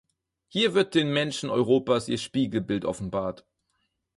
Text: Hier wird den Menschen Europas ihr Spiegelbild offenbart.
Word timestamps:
Hier 0.47 0.73
wird 0.73 0.95
den 0.95 1.13
Menschen 1.13 1.51
Europas 1.51 2.07
ihr 2.07 2.17
Spiegelbild 2.17 2.85
offenbart. 2.85 3.45